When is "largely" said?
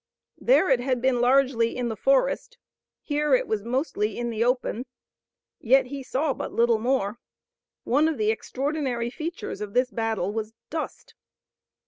1.21-1.77